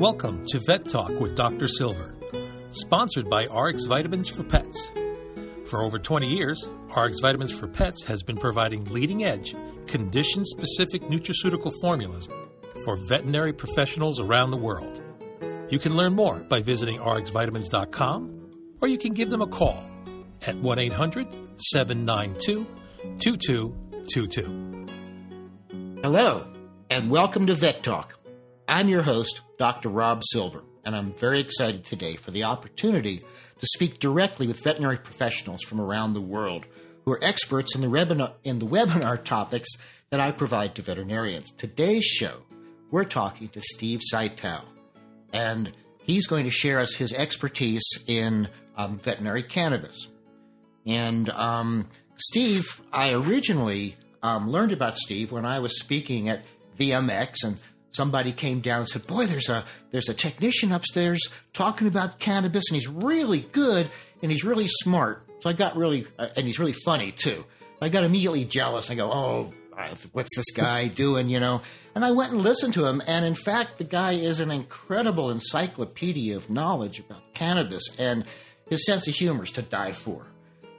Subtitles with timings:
[0.00, 1.68] Welcome to Vet Talk with Dr.
[1.68, 2.14] Silver,
[2.70, 4.90] sponsored by RX Vitamins for Pets.
[5.66, 6.66] For over 20 years,
[6.96, 9.54] RX Vitamins for Pets has been providing leading edge,
[9.86, 12.30] condition specific nutraceutical formulas
[12.82, 15.02] for veterinary professionals around the world.
[15.68, 19.84] You can learn more by visiting rxvitamins.com or you can give them a call
[20.40, 21.26] at 1 800
[21.58, 22.66] 792
[23.20, 24.86] 2222.
[26.02, 26.46] Hello,
[26.88, 28.18] and welcome to Vet Talk.
[28.66, 29.90] I'm your host, Dr.
[29.90, 34.96] Rob Silver, and I'm very excited today for the opportunity to speak directly with veterinary
[34.96, 36.64] professionals from around the world
[37.04, 39.68] who are experts in the, webinar, in the webinar topics
[40.08, 41.52] that I provide to veterinarians.
[41.52, 42.40] Today's show,
[42.90, 44.64] we're talking to Steve Cital,
[45.30, 48.48] and he's going to share us his expertise in
[48.78, 50.06] um, veterinary cannabis.
[50.86, 56.44] And um, Steve, I originally um, learned about Steve when I was speaking at
[56.78, 57.58] VMX, and
[57.92, 61.20] somebody came down and said, "Boy, there's a there's a technician upstairs
[61.52, 63.90] talking about cannabis, and he's really good
[64.22, 67.44] and he's really smart." So I got really, uh, and he's really funny too.
[67.80, 68.90] I got immediately jealous.
[68.90, 69.52] I go, "Oh,
[70.12, 71.62] what's this guy doing?" You know.
[71.94, 75.30] And I went and listened to him, and in fact, the guy is an incredible
[75.30, 78.24] encyclopedia of knowledge about cannabis, and
[78.68, 80.26] his sense of humor is to die for.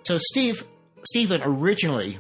[0.04, 0.66] So Steve,
[1.04, 2.20] Stephen originally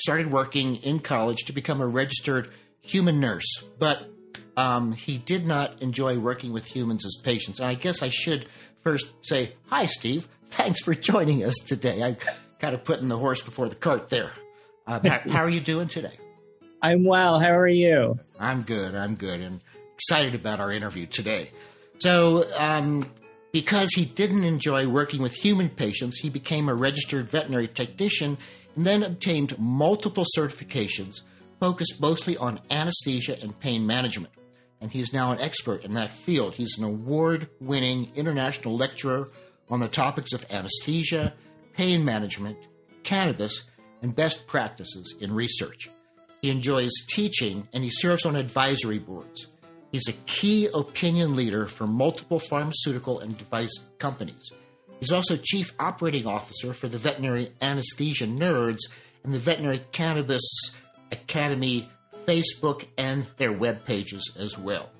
[0.00, 4.08] started working in college to become a registered human nurse, but
[4.58, 7.60] um, he did not enjoy working with humans as patients.
[7.60, 8.48] And I guess I should
[8.82, 10.26] first say, Hi, Steve.
[10.50, 12.02] Thanks for joining us today.
[12.02, 12.16] I
[12.58, 14.32] kind of putting the horse before the cart there.
[14.84, 16.18] Uh, how, how are you doing today?
[16.82, 17.38] I'm well.
[17.38, 18.18] How are you?
[18.38, 18.96] I'm good.
[18.96, 19.40] I'm good.
[19.40, 19.62] And
[19.94, 21.52] excited about our interview today.
[22.00, 23.08] So, um,
[23.52, 28.36] because he didn't enjoy working with human patients, he became a registered veterinary technician
[28.74, 31.22] and then obtained multiple certifications
[31.60, 34.32] focused mostly on anesthesia and pain management
[34.80, 36.54] and he's now an expert in that field.
[36.54, 39.28] He's an award winning international lecturer
[39.68, 41.34] on the topics of anesthesia,
[41.74, 42.58] pain management,
[43.02, 43.64] cannabis,
[44.02, 45.88] and best practices in research.
[46.40, 49.48] He enjoys teaching and he serves on advisory boards.
[49.90, 54.52] He's a key opinion leader for multiple pharmaceutical and device companies.
[55.00, 58.80] He's also chief operating officer for the Veterinary Anesthesia Nerds
[59.24, 60.42] and the Veterinary Cannabis
[61.10, 61.88] Academy
[62.28, 64.90] Facebook, and their web pages as well.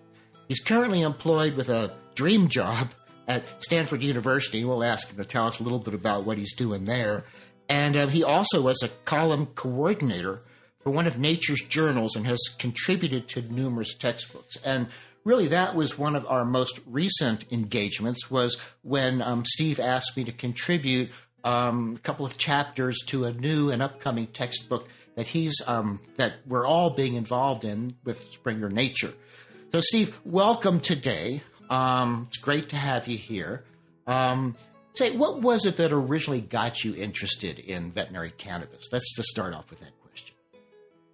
[0.49, 2.89] He's currently employed with a dream job
[3.28, 4.65] at Stanford University.
[4.65, 7.25] We'll ask him to tell us a little bit about what he's doing there.
[7.69, 10.41] And uh, he also was a column coordinator
[10.81, 14.56] for one of Nature's journals and has contributed to numerous textbooks.
[14.65, 14.88] And
[15.22, 18.31] really, that was one of our most recent engagements.
[18.31, 21.11] Was when um, Steve asked me to contribute
[21.44, 24.88] um, a couple of chapters to a new and upcoming textbook
[25.19, 29.12] that he's um, that we're all being involved in with Springer Nature.
[29.73, 31.43] So, Steve, welcome today.
[31.69, 33.65] Um, it's great to have you here.
[34.06, 34.55] Um,
[34.95, 38.87] say, what was it that originally got you interested in veterinary cannabis?
[38.93, 40.37] Let's just start off with that question.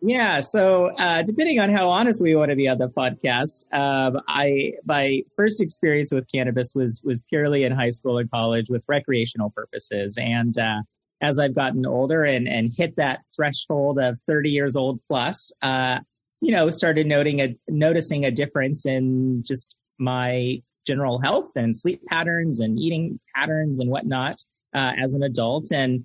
[0.02, 4.20] Yeah, so uh, depending on how honest we want to be on the podcast, um,
[4.28, 8.84] I my first experience with cannabis was was purely in high school and college with
[8.86, 10.82] recreational purposes, and uh,
[11.20, 16.00] as I've gotten older and, and hit that threshold of 30 years old plus, uh,
[16.40, 22.02] you know, started noting a, noticing a difference in just my general health and sleep
[22.06, 24.36] patterns and eating patterns and whatnot
[24.74, 25.72] uh, as an adult.
[25.72, 26.04] And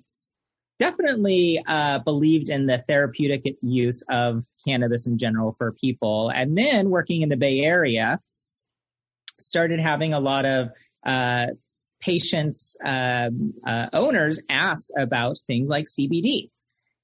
[0.78, 6.30] definitely uh, believed in the therapeutic use of cannabis in general for people.
[6.30, 8.18] And then working in the Bay Area,
[9.38, 10.70] started having a lot of
[11.04, 11.48] uh,
[12.00, 16.50] patients, um, uh, owners asked about things like CBD.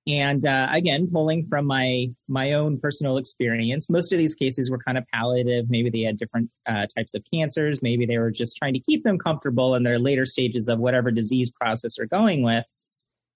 [0.08, 4.78] And uh, again, pulling from my my own personal experience, most of these cases were
[4.78, 5.68] kind of palliative.
[5.68, 7.82] Maybe they had different uh, types of cancers.
[7.82, 11.10] Maybe they were just trying to keep them comfortable in their later stages of whatever
[11.10, 12.64] disease process they're going with.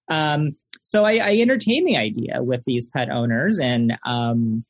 [0.08, 4.64] Um, so I, I entertained the idea with these pet owners, and um,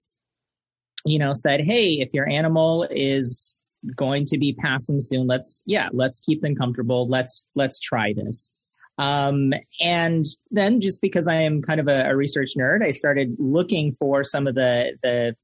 [1.05, 3.59] you know, said, "Hey, if your animal is
[3.97, 5.27] going to be passing soon.
[5.27, 7.09] Let's, yeah, let's keep them comfortable.
[7.09, 8.53] Let's, let's try this.
[8.99, 13.35] Um, and then just because I am kind of a, a, research nerd, I started
[13.39, 15.37] looking for some of the, the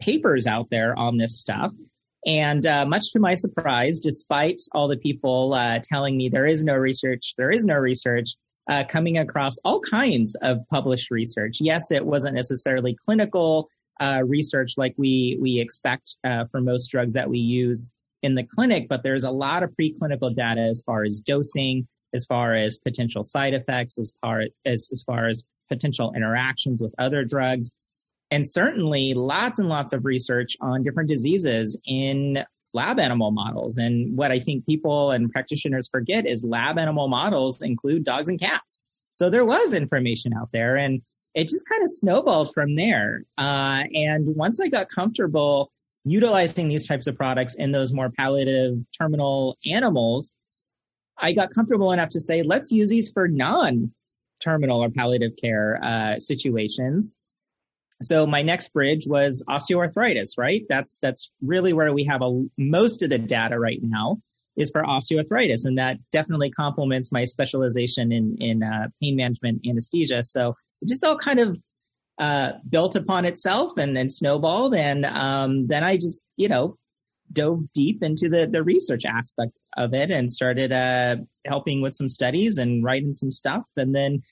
[0.00, 1.72] papers out there on this stuff.
[2.26, 6.64] And uh, much to my surprise, despite all the people uh, telling me there is
[6.64, 8.30] no research, there is no research,
[8.68, 11.58] uh, coming across all kinds of published research.
[11.60, 13.68] Yes, it wasn't necessarily clinical
[14.00, 17.90] uh, research like we we expect uh, for most drugs that we use
[18.22, 22.24] in the clinic, but there's a lot of preclinical data as far as dosing, as
[22.24, 27.24] far as potential side effects, as far as as far as potential interactions with other
[27.24, 27.72] drugs,
[28.30, 33.78] and certainly lots and lots of research on different diseases in lab animal models.
[33.78, 38.40] And what I think people and practitioners forget is lab animal models include dogs and
[38.40, 38.84] cats.
[39.12, 41.00] So there was information out there and
[41.34, 43.24] it just kind of snowballed from there.
[43.36, 45.70] Uh, and once I got comfortable
[46.04, 50.34] utilizing these types of products in those more palliative terminal animals,
[51.18, 53.92] I got comfortable enough to say, let's use these for non
[54.40, 57.10] terminal or palliative care uh, situations.
[58.02, 60.64] So my next bridge was osteoarthritis, right?
[60.68, 64.18] That's that's really where we have a, most of the data right now
[64.56, 70.22] is for osteoarthritis, and that definitely complements my specialization in in uh, pain management anesthesia.
[70.24, 70.54] So
[70.84, 71.60] it just all kind of
[72.18, 76.76] uh, built upon itself and then snowballed, and um, then I just you know
[77.32, 81.16] dove deep into the the research aspect of it and started uh,
[81.46, 84.22] helping with some studies and writing some stuff, and then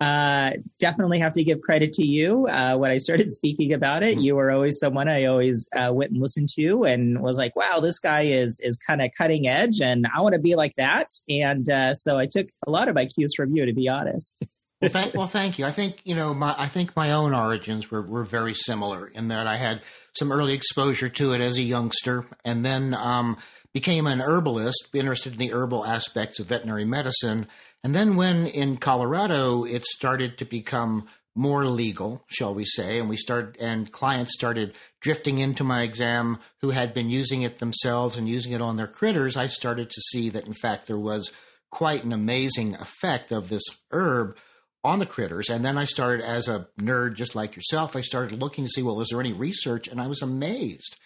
[0.00, 2.46] uh, definitely have to give credit to you.
[2.48, 6.10] Uh, when I started speaking about it, you were always someone I always uh, went
[6.10, 9.80] and listened to, and was like, "Wow, this guy is is kind of cutting edge,
[9.80, 12.94] and I want to be like that." And uh, so I took a lot of
[12.94, 14.42] my cues from you, to be honest.
[14.84, 15.66] Well, thank, well, thank you.
[15.66, 19.28] I think you know, my, I think my own origins were were very similar in
[19.28, 19.82] that I had
[20.16, 23.36] some early exposure to it as a youngster, and then um,
[23.72, 27.48] became an herbalist, interested in the herbal aspects of veterinary medicine
[27.84, 33.10] and then when in Colorado it started to become more legal, shall we say, and
[33.10, 38.16] we start and clients started drifting into my exam who had been using it themselves
[38.16, 41.30] and using it on their critters, I started to see that in fact there was
[41.70, 44.36] quite an amazing effect of this herb
[44.84, 45.48] on the critters.
[45.48, 48.82] And then I started as a nerd just like yourself, I started looking to see,
[48.82, 49.88] well, is there any research?
[49.88, 50.96] And I was amazed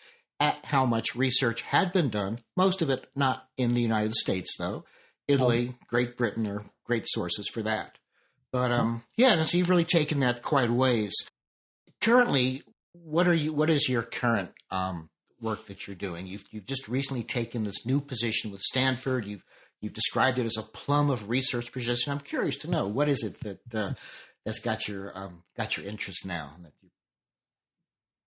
[0.41, 4.55] at how much research had been done, most of it not in the United States
[4.59, 4.85] though
[5.29, 5.85] Italy, oh.
[5.87, 7.99] Great Britain are great sources for that.
[8.51, 11.15] But um, yeah, so you've really taken that quite a ways.
[12.01, 13.53] Currently, what are you?
[13.53, 15.11] What is your current um,
[15.41, 16.27] work that you're doing?
[16.27, 19.27] You've you've just recently taken this new position with Stanford.
[19.27, 19.45] You've
[19.81, 22.13] you've described it as a plum of research position.
[22.13, 23.95] I'm curious to know what is it that uh,
[24.45, 26.57] that's got your um, got your interest now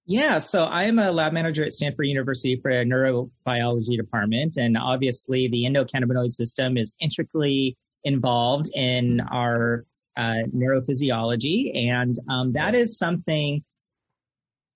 [0.06, 4.58] yeah, so I'm a lab manager at Stanford University for a neurobiology department.
[4.58, 9.86] And obviously, the endocannabinoid system is intricately involved in our
[10.18, 11.88] uh, neurophysiology.
[11.88, 13.64] And um, that is something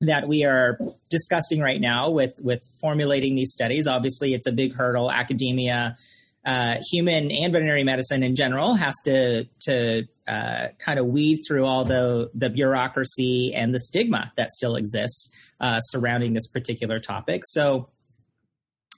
[0.01, 0.77] that we are
[1.10, 3.88] discussing right now with, with formulating these studies.
[3.88, 5.12] Obviously, it's a big hurdle.
[5.12, 5.98] Academia
[6.45, 11.65] uh, human and veterinary medicine in general has to to uh, kind of weed through
[11.65, 17.42] all the the bureaucracy and the stigma that still exists uh, surrounding this particular topic.
[17.45, 17.89] So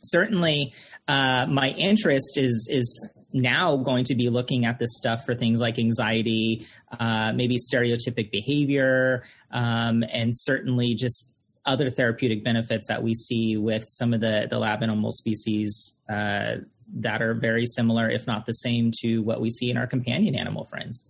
[0.04, 0.74] certainly,
[1.08, 5.60] uh, my interest is is now going to be looking at this stuff for things
[5.60, 6.66] like anxiety,
[7.00, 11.34] uh, maybe stereotypic behavior, um, and certainly just
[11.66, 16.56] other therapeutic benefits that we see with some of the, the lab animal species uh,
[16.96, 20.36] that are very similar, if not the same, to what we see in our companion
[20.36, 21.04] animal friends.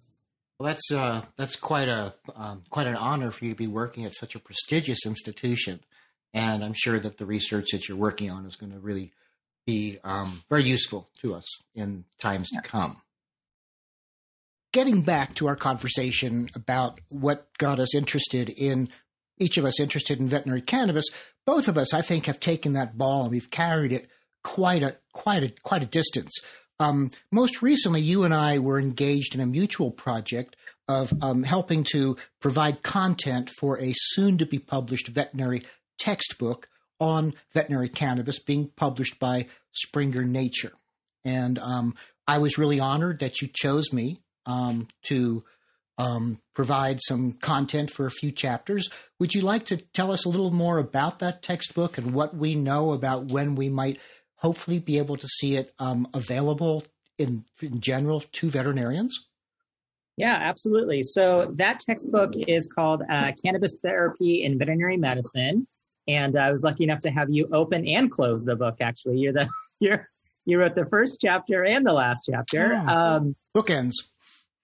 [0.60, 4.06] Well, that's uh, that's quite a um, quite an honor for you to be working
[4.06, 5.82] at such a prestigious institution,
[6.34, 9.12] and I'm sure that the research that you're working on is going to really
[9.68, 11.46] be um, very useful to us
[11.76, 12.62] in times yeah.
[12.62, 13.02] to come.
[14.72, 18.90] Getting back to our conversation about what got us interested in
[19.38, 21.06] each of us interested in veterinary cannabis,
[21.46, 24.10] both of us, I think, have taken that ball and we've carried it
[24.48, 26.32] quite a quite a quite a distance.
[26.80, 30.56] Um, most recently, you and I were engaged in a mutual project
[30.88, 35.64] of um, helping to provide content for a soon to be published veterinary
[36.00, 40.72] textbook on veterinary cannabis being published by Springer Nature.
[41.26, 45.44] And um, I was really honored that you chose me um, to
[45.98, 48.88] um, provide some content for a few chapters.
[49.20, 52.56] Would you like to tell us a little more about that textbook and what we
[52.56, 54.00] know about when we might
[54.38, 56.84] hopefully be able to see it um, available
[57.18, 59.20] in, in general to veterinarians?
[60.16, 61.04] Yeah, absolutely.
[61.04, 65.68] So that textbook is called uh, Cannabis Therapy in Veterinary Medicine,
[66.08, 68.78] and I was lucky enough to have you open and close the book.
[68.82, 69.48] Actually, you're the
[69.80, 70.10] you're
[70.46, 72.72] you wrote the first chapter and the last chapter.
[72.74, 73.94] Ah, um, bookends.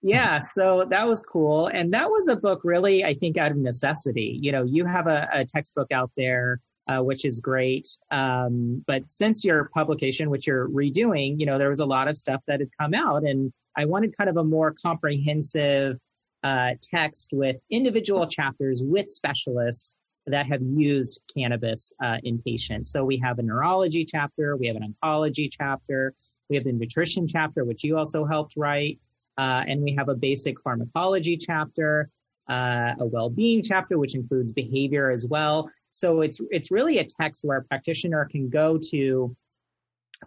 [0.02, 3.56] Yeah, so that was cool, and that was a book really, I think, out of
[3.56, 4.38] necessity.
[4.42, 7.88] You know, you have a, a textbook out there uh, which is great.
[8.10, 12.16] Um, but since your publication, which you're redoing, you know, there was a lot of
[12.16, 15.98] stuff that had come out, and I wanted kind of a more comprehensive
[16.42, 22.90] uh, text with individual chapters with specialists that have used cannabis uh, in patients.
[22.90, 26.14] So we have a neurology chapter, we have an oncology chapter,
[26.48, 29.00] we have the nutrition chapter, which you also helped write,
[29.38, 32.08] uh, and we have a basic pharmacology chapter.
[32.46, 35.70] Uh, a well-being chapter, which includes behavior as well.
[35.94, 39.34] So it's it's really a text where a practitioner can go to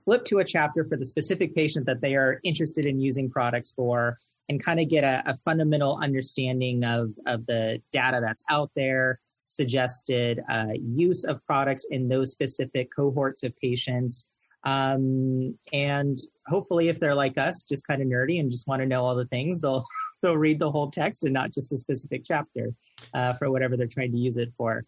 [0.05, 3.73] flip to a chapter for the specific patient that they are interested in using products
[3.75, 8.71] for and kind of get a, a fundamental understanding of, of the data that's out
[8.77, 14.25] there, suggested uh, use of products in those specific cohorts of patients.
[14.63, 18.85] Um, and hopefully, if they're like us, just kind of nerdy and just want to
[18.85, 19.85] know all the things, they'll
[20.21, 22.73] they'll read the whole text and not just a specific chapter
[23.13, 24.81] uh, for whatever they're trying to use it for.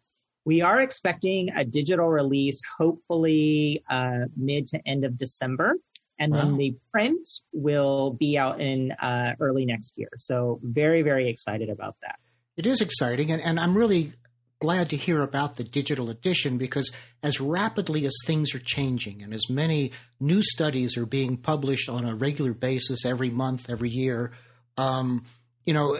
[0.46, 5.76] We are expecting a digital release, hopefully uh, mid to end of December.
[6.18, 6.40] And wow.
[6.40, 10.10] then the print will be out in uh, early next year.
[10.18, 12.18] So, very, very excited about that.
[12.58, 13.32] It is exciting.
[13.32, 14.12] And, and I'm really
[14.60, 16.92] glad to hear about the digital edition because
[17.24, 22.06] as rapidly as things are changing and as many new studies are being published on
[22.06, 24.34] a regular basis every month, every year,
[24.78, 25.24] um,
[25.66, 25.98] you know,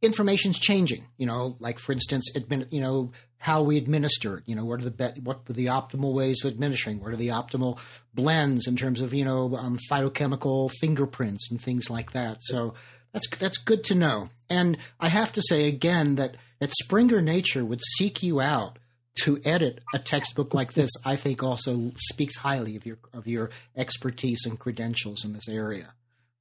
[0.00, 1.06] information's changing.
[1.16, 4.44] You know, like for instance, admin, you know, how we administer it.
[4.46, 7.00] You know, what are the be- what are the optimal ways of administering?
[7.00, 7.76] What are the optimal
[8.14, 12.36] blends in terms of you know um, phytochemical fingerprints and things like that?
[12.40, 12.74] So
[13.12, 14.28] that's that's good to know.
[14.48, 18.78] And I have to say again that that Springer Nature would seek you out
[19.24, 20.90] to edit a textbook like this.
[21.04, 25.92] I think also speaks highly of your of your expertise and credentials in this area.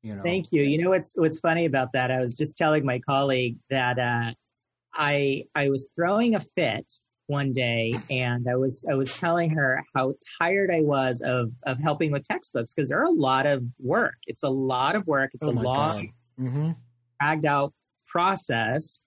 [0.03, 0.21] You know.
[0.21, 0.61] Thank you.
[0.61, 2.11] You know what's what's funny about that?
[2.11, 4.33] I was just telling my colleague that uh,
[4.93, 6.91] I I was throwing a fit
[7.27, 11.79] one day and I was I was telling her how tired I was of of
[11.79, 14.15] helping with textbooks because they're a lot of work.
[14.27, 15.31] It's a lot of work.
[15.33, 16.71] It's oh a long mm-hmm.
[17.19, 17.73] dragged out
[18.07, 18.99] process.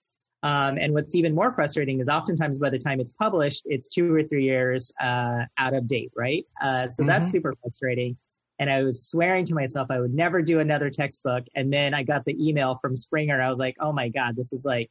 [0.43, 4.15] Um, and what's even more frustrating is oftentimes by the time it's published, it's two
[4.15, 6.45] or three years uh, out of date, right?
[6.61, 7.09] Uh, so mm-hmm.
[7.09, 8.17] that's super frustrating.
[8.59, 11.45] And I was swearing to myself I would never do another textbook.
[11.55, 13.41] And then I got the email from Springer.
[13.41, 14.91] I was like, oh my God, this is like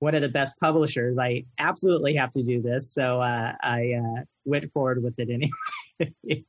[0.00, 1.18] one of the best publishers.
[1.18, 2.92] I absolutely have to do this.
[2.92, 6.14] So uh, I uh, went forward with it anyway.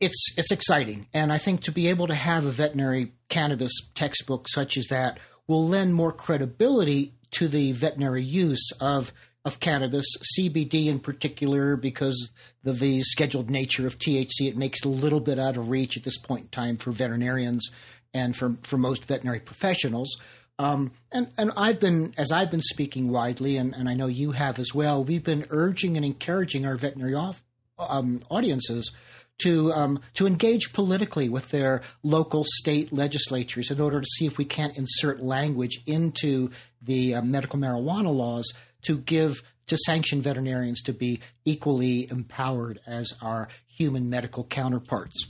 [0.00, 4.48] it's it's exciting, and I think to be able to have a veterinary cannabis textbook
[4.48, 9.12] such as that will lend more credibility to the veterinary use of
[9.44, 10.06] of cannabis,
[10.38, 12.30] CBD in particular, because
[12.62, 16.04] the scheduled nature of THC, it makes it a little bit out of reach at
[16.04, 17.70] this point in time for veterinarians
[18.14, 20.16] and for for most veterinary professionals.
[20.62, 24.32] Um, and, and I've been, as I've been speaking widely, and, and I know you
[24.32, 27.42] have as well, we've been urging and encouraging our veterinary off,
[27.78, 28.92] um, audiences
[29.38, 34.38] to um, to engage politically with their local state legislatures in order to see if
[34.38, 36.50] we can't insert language into
[36.80, 38.52] the uh, medical marijuana laws
[38.82, 45.26] to give to sanction veterinarians to be equally empowered as our human medical counterparts.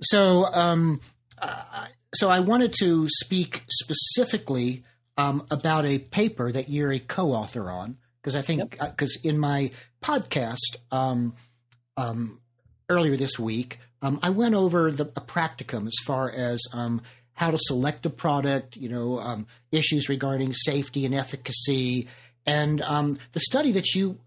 [0.00, 1.00] So um,
[2.14, 4.84] so I wanted to speak specifically
[5.16, 9.24] um, about a paper that you're a co-author on because I think because yep.
[9.24, 9.70] uh, in my
[10.02, 11.34] podcast um,
[11.96, 12.40] um,
[12.88, 17.50] earlier this week um, I went over the a practicum as far as um, how
[17.50, 22.08] to select a product, you know, um, issues regarding safety and efficacy,
[22.46, 24.18] and the study that you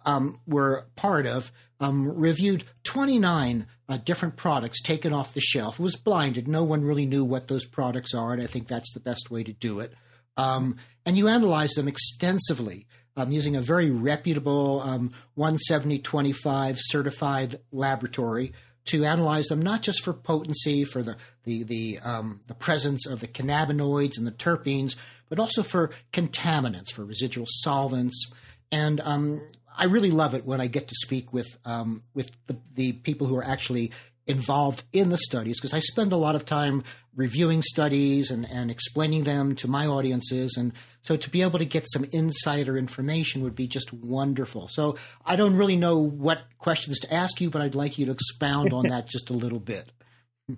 [0.46, 1.52] were part of
[1.90, 5.80] reviewed 29 uh, different products taken off the shelf.
[5.80, 6.48] It was blinded.
[6.48, 9.44] No one really knew what those products are, and I think that's the best way
[9.44, 9.94] to do it.
[10.38, 18.54] Um, and you analyze them extensively um, using a very reputable um, 17025 certified laboratory
[18.86, 23.20] to analyze them not just for potency, for the the the, um, the presence of
[23.20, 24.96] the cannabinoids and the terpenes,
[25.30, 28.32] but also for contaminants, for residual solvents,
[28.72, 29.42] and um,
[29.78, 33.28] I really love it when I get to speak with um, with the, the, people
[33.28, 33.92] who are actually
[34.28, 36.84] involved in the studies because I spend a lot of time
[37.16, 40.56] reviewing studies and, and explaining them to my audiences.
[40.58, 44.68] And so to be able to get some insider information would be just wonderful.
[44.70, 48.12] So I don't really know what questions to ask you, but I'd like you to
[48.12, 49.92] expound on that just a little bit.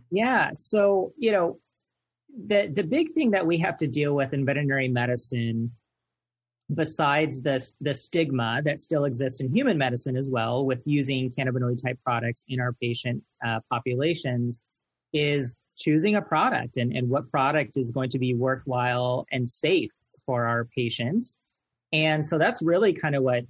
[0.09, 0.49] Yeah.
[0.57, 1.59] So, you know,
[2.35, 5.73] the, the big thing that we have to deal with in veterinary medicine
[6.73, 11.81] besides this the stigma that still exists in human medicine as well with using cannabinoid
[11.81, 14.61] type products in our patient uh, populations
[15.11, 19.91] is choosing a product and, and what product is going to be worthwhile and safe
[20.25, 21.37] for our patients.
[21.91, 23.45] And so that's really kind of what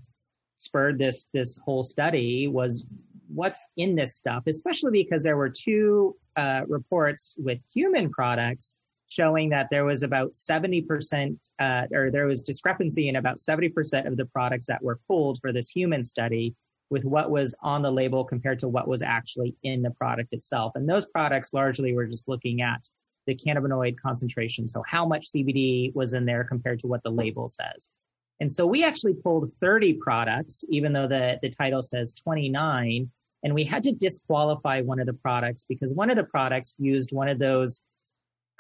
[0.58, 2.86] spurred this this whole study was
[3.34, 8.76] what's in this stuff especially because there were two uh, reports with human products
[9.14, 14.18] showing that there was about 70%, uh, or there was discrepancy in about 70% of
[14.18, 16.56] the products that were pulled for this human study
[16.90, 20.74] with what was on the label compared to what was actually in the product itself.
[20.76, 22.88] And those products largely were just looking at
[23.26, 24.68] the cannabinoid concentration.
[24.68, 27.92] So how much CBD was in there compared to what the label says.
[28.40, 33.10] And so we actually pulled 30 products, even though the, the title says 29.
[33.44, 37.12] And we had to disqualify one of the products because one of the products used
[37.12, 37.86] one of those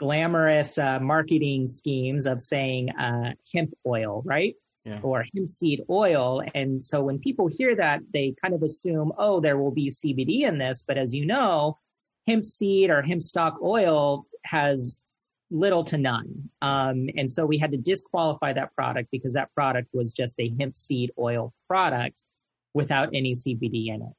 [0.03, 4.55] glamorous uh, marketing schemes of saying uh, hemp oil, right?
[4.83, 4.99] Yeah.
[5.01, 6.43] Or hemp seed oil.
[6.53, 10.41] And so when people hear that, they kind of assume, oh, there will be CBD
[10.41, 10.83] in this.
[10.85, 11.79] But as you know,
[12.27, 15.01] hemp seed or hemp stock oil has
[15.49, 16.49] little to none.
[16.61, 20.53] Um, and so we had to disqualify that product because that product was just a
[20.59, 22.23] hemp seed oil product
[22.73, 24.13] without any CBD in it.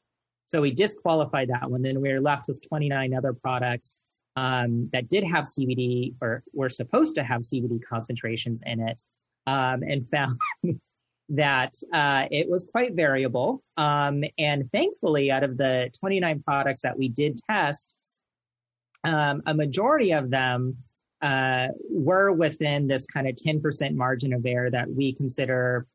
[0.47, 1.83] So we disqualified that one.
[1.83, 4.01] Then we were left with 29 other products
[4.37, 9.03] um, that did have CBD or were supposed to have CBD concentrations in it,
[9.47, 10.39] um, and found
[11.29, 13.63] that uh, it was quite variable.
[13.77, 17.95] Um, and thankfully, out of the 29 products that we did test,
[19.05, 20.77] um, a majority of them
[21.23, 25.87] uh, were within this kind of 10% margin of error that we consider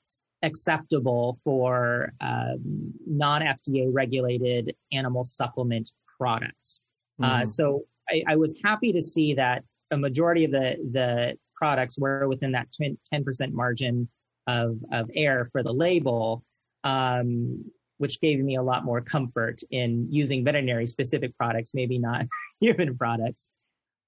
[0.42, 6.84] acceptable for um, non FDA regulated animal supplement products.
[7.22, 7.42] Mm-hmm.
[7.42, 11.98] Uh, so I, I, was happy to see that a majority of the, the products
[11.98, 12.68] were within that
[13.14, 14.08] 10% margin
[14.48, 16.44] of, of error for the label,
[16.84, 17.66] um,
[17.98, 22.26] which gave me a lot more comfort in using veterinary specific products, maybe not
[22.62, 23.50] human products.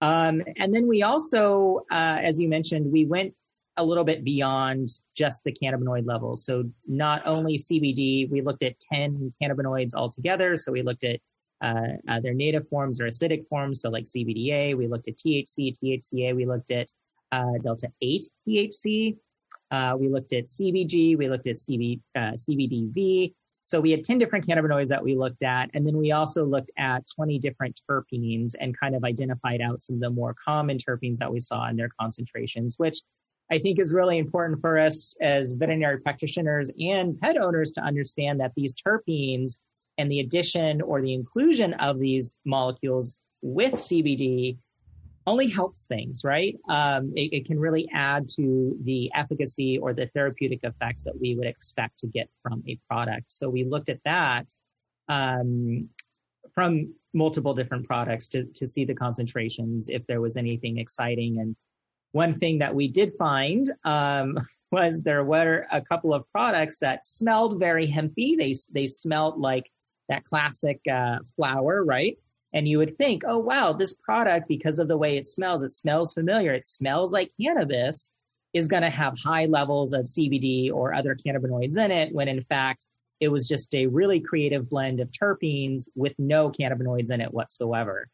[0.02, 3.34] Um, and then we also, uh, as you mentioned, we went
[3.78, 6.46] a little bit beyond just the cannabinoid levels.
[6.46, 10.58] So not only CBD, we looked at 10 cannabinoids altogether.
[10.58, 11.20] So we looked at
[11.62, 13.82] uh, uh, their native forms or acidic forms.
[13.82, 16.92] So like CBDA, we looked at THC, THCA, we looked at
[17.32, 19.18] uh, delta 8 THC.
[19.70, 23.34] Uh, we looked at CBG, we looked at CB, uh, CBDV,
[23.72, 25.70] so we had 10 different cannabinoids that we looked at.
[25.74, 29.96] And then we also looked at 20 different terpenes and kind of identified out some
[29.96, 33.00] of the more common terpenes that we saw in their concentrations, which
[33.50, 38.42] I think is really important for us as veterinary practitioners and pet owners to understand
[38.42, 39.60] that these terpenes
[39.98, 44.58] and the addition or the inclusion of these molecules with CBD
[45.28, 46.58] only helps things, right?
[46.68, 51.36] Um, it, it, can really add to the efficacy or the therapeutic effects that we
[51.36, 53.32] would expect to get from a product.
[53.32, 54.48] So we looked at that
[55.08, 55.90] um,
[56.56, 61.40] from multiple different products to, to see the concentrations, if there was anything exciting.
[61.40, 61.56] And
[62.14, 64.40] one thing that we did find um,
[64.72, 68.38] was there were a couple of products that smelled very hempy.
[68.38, 69.70] They, they smelled like
[70.10, 72.18] that classic uh, flower, right?
[72.54, 75.72] and you would think, oh, wow, this product, because of the way it smells, it
[75.72, 78.12] smells familiar, it smells like cannabis,
[78.54, 82.44] is going to have high levels of CBD or other cannabinoids in it, when in
[82.44, 82.88] fact,
[83.22, 88.08] it was just a really creative blend of terpenes with no cannabinoids in it whatsoever,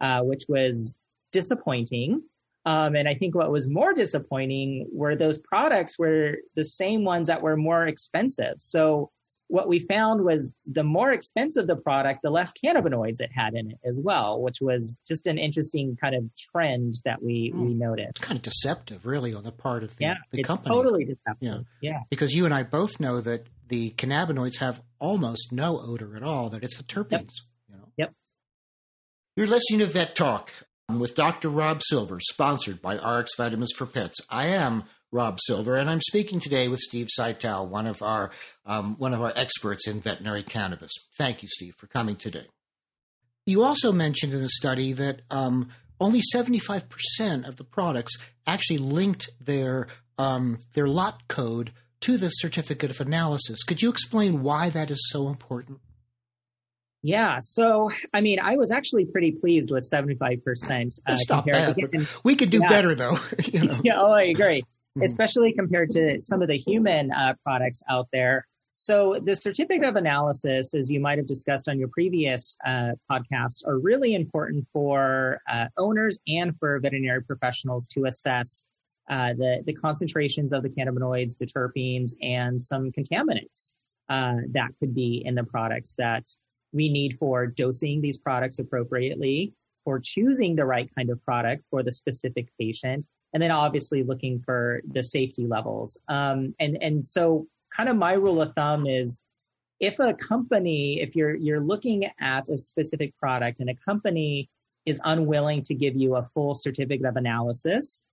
[0.00, 0.98] uh, which was
[1.32, 2.22] disappointing.
[2.64, 7.26] Um, and I think what was more disappointing were those products were the same ones
[7.26, 8.54] that were more expensive.
[8.60, 9.10] So
[9.52, 13.70] what we found was the more expensive the product, the less cannabinoids it had in
[13.70, 17.66] it as well, which was just an interesting kind of trend that we, mm.
[17.66, 18.12] we noticed.
[18.16, 20.74] It's Kind of deceptive, really, on the part of the, yeah, the it's company.
[20.74, 21.36] Totally deceptive.
[21.42, 21.58] Yeah.
[21.82, 21.98] yeah.
[22.08, 26.48] Because you and I both know that the cannabinoids have almost no odor at all,
[26.48, 27.10] that it's the terpenes.
[27.10, 27.28] Yep.
[27.68, 27.88] You know?
[27.98, 28.12] Yep.
[29.36, 30.50] You're listening to Vet Talk
[30.88, 31.50] with Dr.
[31.50, 34.16] Rob Silver, sponsored by RX Vitamins for Pets.
[34.30, 38.30] I am Rob Silver, and I'm speaking today with Steve Cital, one of our
[38.64, 40.90] um, one of our experts in veterinary cannabis.
[41.18, 42.46] Thank you, Steve, for coming today.
[43.44, 45.68] You also mentioned in the study that um,
[46.00, 52.90] only 75% of the products actually linked their um, their lot code to the certificate
[52.90, 53.64] of analysis.
[53.64, 55.80] Could you explain why that is so important?
[57.02, 60.94] Yeah, so I mean, I was actually pretty pleased with seventy five percent.
[61.06, 61.74] Uh,
[62.24, 62.68] we could do yeah.
[62.70, 63.18] better, though.
[63.44, 63.78] you know?
[63.84, 64.62] Yeah, oh, I agree
[64.96, 65.04] mm-hmm.
[65.04, 68.46] especially compared to some of the human uh, products out there.
[68.74, 73.66] So the certificate of analysis, as you might have discussed on your previous uh, podcasts,
[73.66, 78.68] are really important for uh, owners and for veterinary professionals to assess
[79.10, 83.74] uh, the the concentrations of the cannabinoids, the terpenes, and some contaminants
[84.08, 86.24] uh, that could be in the products that
[86.72, 89.52] we need for dosing these products appropriately,
[89.84, 94.40] for choosing the right kind of product for the specific patient, and then obviously looking
[94.40, 95.98] for the safety levels.
[96.08, 99.20] Um, and and so kind of my rule of thumb is
[99.80, 104.48] if a company, if you're you're looking at a specific product and a company
[104.86, 108.06] is unwilling to give you a full certificate of analysis,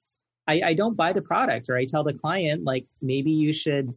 [0.47, 3.95] I, I don't buy the product, or I tell the client like maybe you should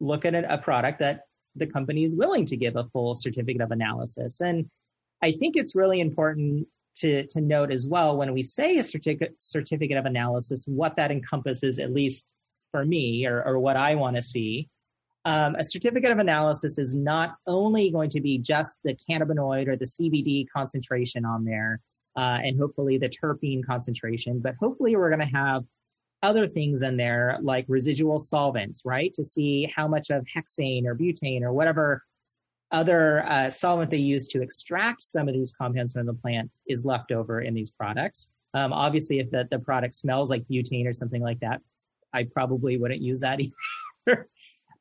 [0.00, 1.22] look at a product that
[1.54, 4.40] the company is willing to give a full certificate of analysis.
[4.40, 4.68] And
[5.22, 9.34] I think it's really important to, to note as well when we say a certificate,
[9.38, 12.32] certificate of analysis, what that encompasses, at least
[12.70, 14.68] for me or, or what I want to see.
[15.24, 19.76] Um, a certificate of analysis is not only going to be just the cannabinoid or
[19.76, 21.80] the CBD concentration on there,
[22.16, 25.64] uh, and hopefully the terpene concentration, but hopefully we're going to have
[26.22, 29.12] other things in there like residual solvents, right?
[29.14, 32.02] To see how much of hexane or butane or whatever
[32.72, 36.84] other uh, solvent they use to extract some of these compounds from the plant is
[36.84, 38.32] left over in these products.
[38.54, 41.60] Um, obviously, if the, the product smells like butane or something like that,
[42.12, 43.40] I probably wouldn't use that
[44.06, 44.28] either.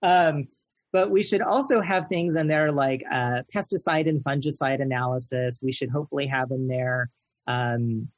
[0.01, 0.47] um,
[0.93, 5.61] but we should also have things in there like uh, pesticide and fungicide analysis.
[5.63, 7.09] We should hopefully have in there
[7.47, 8.09] um,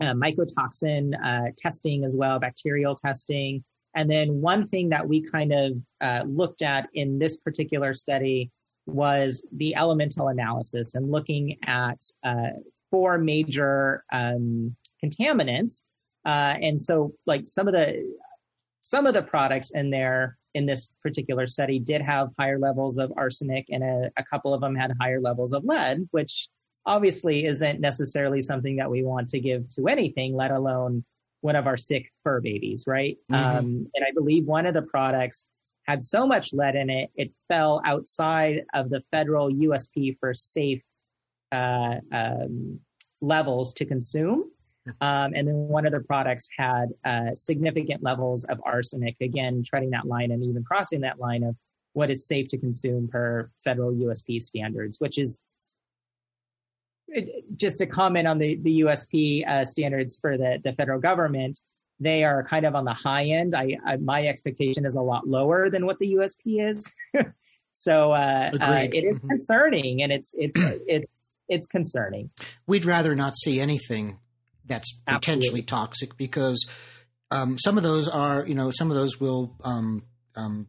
[0.00, 3.64] uh, mycotoxin uh, testing as well, bacterial testing.
[3.94, 8.50] And then one thing that we kind of uh, looked at in this particular study
[8.86, 12.50] was the elemental analysis and looking at uh,
[12.90, 15.82] four major um, contaminants.
[16.24, 18.16] Uh, and so, like some of the
[18.80, 23.12] some of the products in there in this particular study did have higher levels of
[23.16, 26.48] arsenic, and a, a couple of them had higher levels of lead, which
[26.84, 31.04] obviously isn't necessarily something that we want to give to anything, let alone
[31.40, 33.16] one of our sick fur babies, right?
[33.30, 33.58] Mm-hmm.
[33.58, 35.48] Um, and I believe one of the products
[35.86, 40.82] had so much lead in it, it fell outside of the federal USP for safe
[41.50, 42.80] uh, um,
[43.20, 44.50] levels to consume.
[45.00, 49.90] Um, and then one of the products had uh, significant levels of arsenic, again, treading
[49.90, 51.56] that line and even crossing that line of
[51.92, 55.40] what is safe to consume per federal USP standards, which is
[57.56, 61.60] just a comment on the, the USP uh, standards for the, the federal government,
[62.02, 63.54] they are kind of on the high end.
[63.54, 66.94] I, I my expectation is a lot lower than what the USP is.
[67.72, 69.28] so uh, uh, it is mm-hmm.
[69.28, 71.08] concerning, and it's it's it,
[71.48, 72.30] it's concerning.
[72.66, 74.18] We'd rather not see anything
[74.66, 75.62] that's potentially Absolutely.
[75.62, 76.66] toxic because
[77.30, 80.66] um, some of those are, you know, some of those will um, um,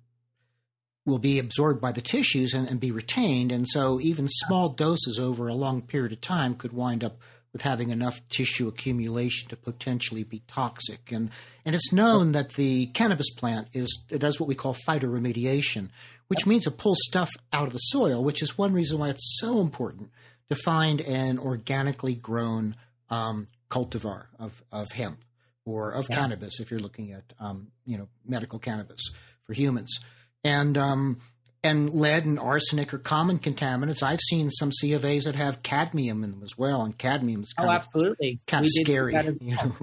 [1.06, 5.20] will be absorbed by the tissues and, and, be retained, and so even small doses
[5.20, 7.18] over a long period of time could wind up
[7.54, 11.12] with having enough tissue accumulation to potentially be toxic.
[11.12, 11.30] And
[11.64, 15.90] and it's known that the cannabis plant is it does what we call phytoremediation,
[16.28, 19.38] which means it pulls stuff out of the soil, which is one reason why it's
[19.40, 20.10] so important
[20.50, 22.76] to find an organically grown
[23.10, 25.24] um, cultivar of, of hemp
[25.66, 26.16] or of yeah.
[26.16, 29.12] cannabis if you're looking at um, you know medical cannabis
[29.44, 30.00] for humans.
[30.44, 31.22] And um,
[31.64, 34.04] and lead and arsenic are common contaminants.
[34.04, 37.44] I've seen some C of A's that have cadmium in them as well, and cadmium
[37.44, 39.14] is kind oh, of absolutely kind we of scary.
[39.40, 39.76] You know?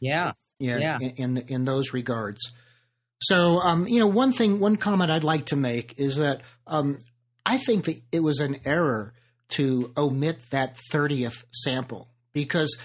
[0.00, 0.98] Yeah, yeah, yeah.
[1.00, 2.40] In, in, in those regards.
[3.22, 6.98] So, um, you know, one thing, one comment I'd like to make is that um,
[7.44, 9.12] I think that it was an error
[9.50, 12.78] to omit that thirtieth sample because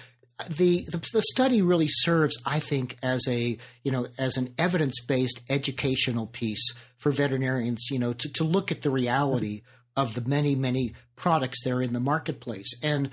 [0.48, 5.00] the, the, the study really serves, I think, as a you know as an evidence
[5.00, 9.62] based educational piece for veterinarians, you know, to, to look at the reality
[9.96, 12.70] of the many many products there in the marketplace.
[12.82, 13.10] And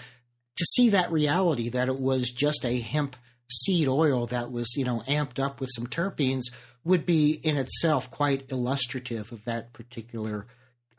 [0.56, 3.16] to see that reality that it was just a hemp
[3.50, 6.44] seed oil that was you know amped up with some terpenes
[6.84, 10.46] would be in itself quite illustrative of that particular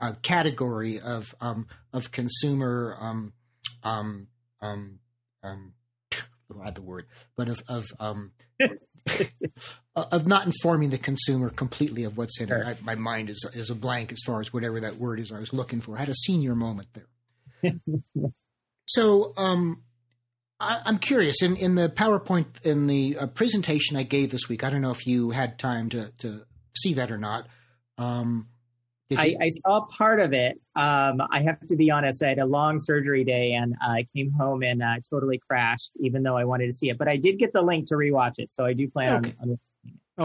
[0.00, 3.32] uh, category of um, of consumer um,
[3.82, 4.28] um,
[6.64, 8.32] add the word, but of of um,
[9.96, 12.58] of not informing the consumer completely of what's in sure.
[12.58, 12.66] it.
[12.66, 15.38] I, my mind is is a blank as far as whatever that word is I
[15.38, 15.96] was looking for.
[15.96, 17.74] I had a senior moment there.
[18.86, 19.82] so um,
[20.60, 24.64] I, am curious in in the PowerPoint in the uh, presentation I gave this week.
[24.64, 26.42] I don't know if you had time to to
[26.76, 27.46] see that or not.
[27.98, 28.48] Um,
[29.12, 30.60] I, I, saw part of it.
[30.74, 32.22] Um, I have to be honest.
[32.22, 35.92] I had a long surgery day and I uh, came home and uh, totally crashed,
[36.00, 36.98] even though I wanted to see it.
[36.98, 39.34] But I did get the link to rewatch it, so I do plan okay.
[39.40, 39.50] on.
[39.50, 39.58] on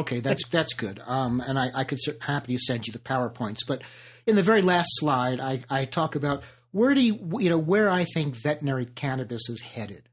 [0.01, 1.01] okay, that's that's good.
[1.05, 3.59] Um, and I, I could happily send you the powerpoints.
[3.67, 3.83] But
[4.25, 7.89] in the very last slide, I, I talk about where do you you know where
[7.89, 10.07] I think veterinary cannabis is headed,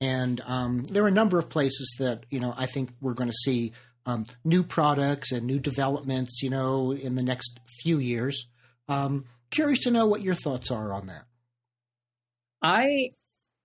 [0.00, 3.30] and um, there are a number of places that you know I think we're going
[3.30, 3.72] to see
[4.06, 8.46] um, new products and new developments, you know, in the next few years.
[8.88, 11.24] Um, curious to know what your thoughts are on that.
[12.62, 13.10] I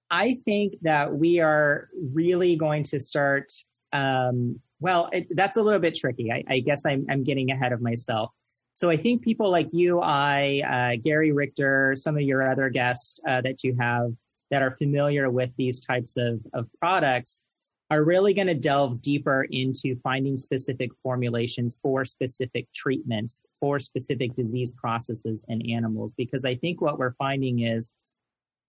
[0.10, 3.52] I think that we are really going to start.
[3.92, 6.32] Um, well, it, that's a little bit tricky.
[6.32, 8.32] I, I, guess I'm I'm getting ahead of myself.
[8.74, 13.20] So I think people like you, I, uh, Gary Richter, some of your other guests
[13.28, 14.12] uh, that you have
[14.52, 17.42] that are familiar with these types of, of products
[17.90, 24.36] are really going to delve deeper into finding specific formulations for specific treatments for specific
[24.36, 26.14] disease processes in animals.
[26.18, 27.94] Because I think what we're finding is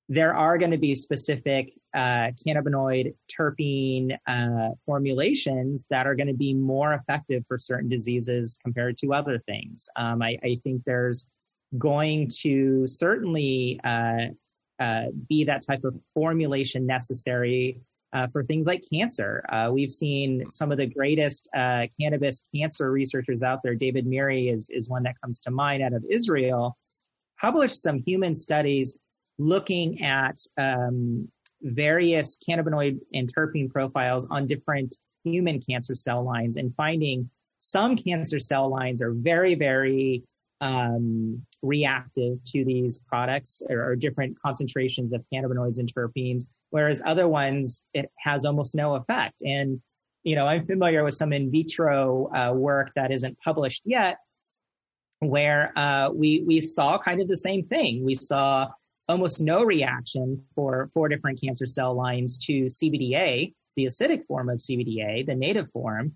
[0.08, 6.34] there are going to be specific uh, cannabinoid terpene uh, formulations that are going to
[6.34, 9.88] be more effective for certain diseases compared to other things.
[9.96, 11.26] Um, I, I, think there's
[11.76, 14.28] going to certainly uh,
[14.78, 19.44] uh be that type of formulation necessary uh, for things like cancer.
[19.50, 23.74] Uh, we've seen some of the greatest cannabis cancer researchers out there.
[23.74, 26.76] David Meiri is, is one that comes to mind out of Israel.
[27.40, 28.96] Published some human studies
[29.38, 31.28] looking at um,
[31.62, 37.28] various cannabinoid and terpene profiles on different human cancer cell lines and finding
[37.60, 40.22] some cancer cell lines are very, very
[40.60, 47.28] um, reactive to these products or, or, different concentrations of cannabinoids and terpenes, whereas other
[47.28, 49.42] ones, it has almost no effect.
[49.42, 49.80] And,
[50.24, 54.18] you know, I'm familiar with some in vitro uh, work that isn't published yet,
[55.20, 58.04] where uh, we, we saw kind of the same thing.
[58.04, 58.68] We saw
[59.08, 64.58] almost no reaction for four different cancer cell lines to CBDA, the acidic form of
[64.58, 66.12] CBDA, the native form,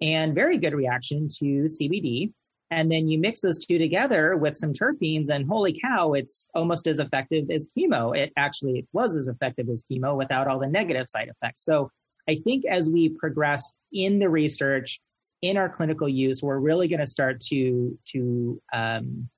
[0.00, 2.32] and very good reaction to CBD.
[2.70, 6.86] And then you mix those two together with some terpenes, and holy cow, it's almost
[6.86, 8.16] as effective as chemo.
[8.16, 11.64] It actually was as effective as chemo without all the negative side effects.
[11.64, 11.90] So
[12.28, 15.00] I think as we progress in the research,
[15.42, 19.28] in our clinical use, we're really going to start to to um,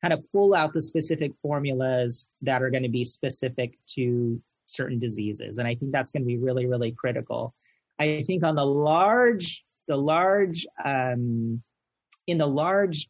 [0.00, 4.98] kind of pull out the specific formulas that are going to be specific to certain
[4.98, 5.58] diseases.
[5.58, 7.54] And I think that's going to be really, really critical.
[7.98, 11.62] I think on the large, the large, um,
[12.26, 13.08] in the large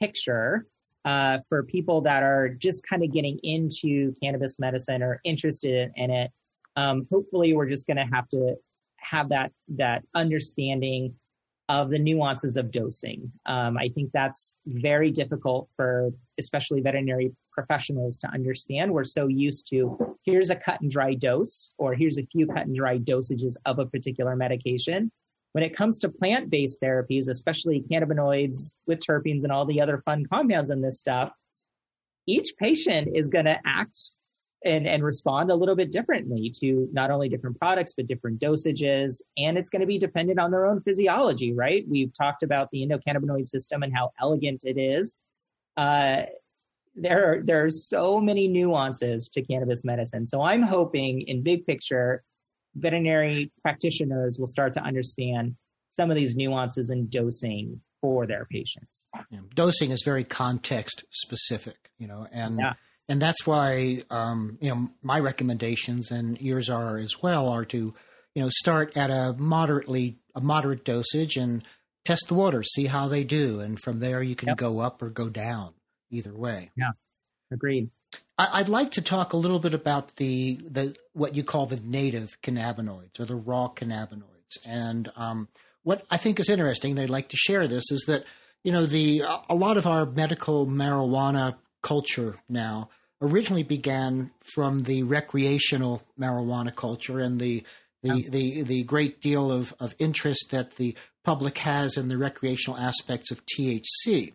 [0.00, 0.66] picture,
[1.04, 6.10] uh, for people that are just kind of getting into cannabis medicine or interested in
[6.10, 6.30] it,
[6.76, 8.54] um, hopefully we're just going to have to
[8.98, 11.14] have that that understanding
[11.68, 13.32] of the nuances of dosing.
[13.46, 18.92] Um, I think that's very difficult for especially veterinary professionals to understand.
[18.92, 22.66] We're so used to here's a cut and dry dose, or here's a few cut
[22.66, 25.10] and dry dosages of a particular medication.
[25.52, 30.02] When it comes to plant based therapies, especially cannabinoids with terpenes and all the other
[30.04, 31.30] fun compounds in this stuff,
[32.26, 33.98] each patient is going to act
[34.64, 39.20] and, and respond a little bit differently to not only different products, but different dosages.
[39.36, 41.84] And it's going to be dependent on their own physiology, right?
[41.88, 45.16] We've talked about the endocannabinoid system and how elegant it is.
[45.76, 46.22] Uh,
[46.94, 50.26] there, are, there are so many nuances to cannabis medicine.
[50.26, 52.22] So I'm hoping in big picture,
[52.74, 55.56] veterinary practitioners will start to understand
[55.90, 59.04] some of these nuances in dosing for their patients.
[59.30, 59.40] Yeah.
[59.54, 62.72] Dosing is very context specific, you know, and yeah
[63.08, 67.94] and that's why um, you know my recommendations and yours are as well are to
[68.34, 71.62] you know start at a moderately a moderate dosage and
[72.04, 74.56] test the water, see how they do, and from there you can yep.
[74.56, 75.74] go up or go down
[76.10, 76.70] either way.
[76.76, 76.92] Yeah,
[77.52, 77.90] agreed.
[78.52, 81.80] I, would like to talk a little bit about the the what you call the
[81.80, 85.48] native cannabinoids or the raw cannabinoids, and um,
[85.82, 88.24] what I think is interesting, and I'd like to share this is that
[88.62, 92.88] you know the a lot of our medical marijuana culture now
[93.20, 97.64] originally began from the recreational marijuana culture and the
[98.02, 98.30] the, yeah.
[98.30, 103.30] the, the great deal of, of interest that the public has in the recreational aspects
[103.30, 104.32] of THC.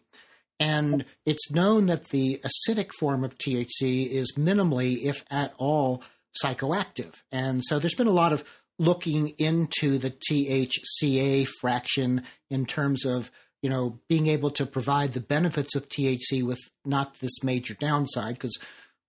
[0.60, 6.04] And it's known that the acidic form of THC is minimally, if at all,
[6.44, 7.14] psychoactive.
[7.32, 8.44] And so there's been a lot of
[8.80, 15.20] looking into the THCA fraction in terms of you know, being able to provide the
[15.20, 18.58] benefits of THC with not this major downside, because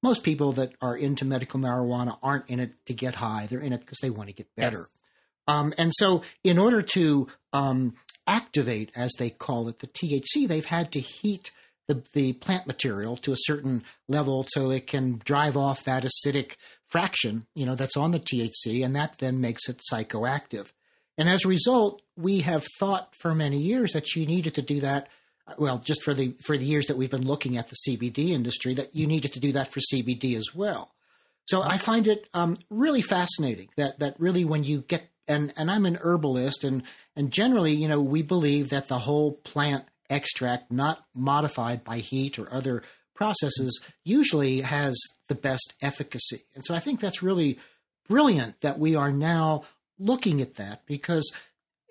[0.02, 3.72] most people that are into medical marijuana aren't in it to get high; they're in
[3.72, 4.78] it because they want to get better.
[4.78, 5.00] Yes.
[5.48, 7.94] Um, and so, in order to um,
[8.26, 11.50] activate, as they call it, the THC, they've had to heat
[11.88, 16.52] the, the plant material to a certain level so it can drive off that acidic
[16.86, 20.68] fraction, you know, that's on the THC, and that then makes it psychoactive.
[21.16, 24.80] And as a result, we have thought for many years that you needed to do
[24.80, 25.08] that.
[25.56, 28.74] Well, just for the for the years that we've been looking at the CBD industry,
[28.74, 30.92] that you needed to do that for CBD as well.
[31.46, 35.70] So I find it um, really fascinating that that really when you get and and
[35.70, 36.82] I'm an herbalist and
[37.16, 42.38] and generally you know we believe that the whole plant extract, not modified by heat
[42.38, 42.82] or other
[43.14, 46.44] processes, usually has the best efficacy.
[46.54, 47.58] And so I think that's really
[48.08, 49.64] brilliant that we are now
[49.98, 51.30] looking at that because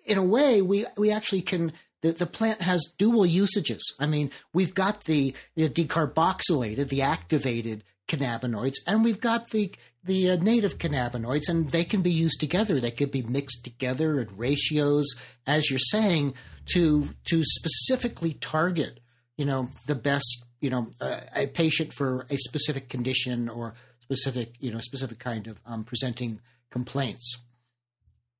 [0.05, 3.93] in a way we we actually can the, the plant has dual usages.
[3.99, 9.73] I mean, we've got the, the decarboxylated, the activated cannabinoids, and we've got the
[10.07, 12.79] the uh, native cannabinoids, and they can be used together.
[12.79, 15.05] They could be mixed together at ratios,
[15.45, 16.33] as you're saying,
[16.73, 18.99] to to specifically target,
[19.37, 24.55] you know, the best, you know, uh, a patient for a specific condition or specific,
[24.59, 26.39] you know, specific kind of um, presenting
[26.71, 27.37] complaints.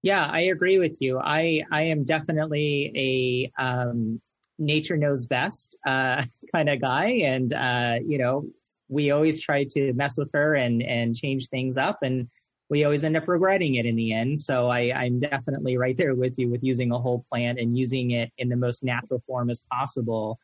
[0.02, 1.20] Yeah, I agree with you.
[1.20, 4.22] I I am definitely a um,
[4.60, 8.46] nature knows best uh, kind of guy, and uh, you know,
[8.90, 12.30] we always try to mess with her and and change things up, and
[12.70, 14.40] we always end up regretting it in the end.
[14.40, 18.12] So I, I'm definitely right there with you with using a whole plant and using
[18.12, 20.40] it in the most natural form as possible.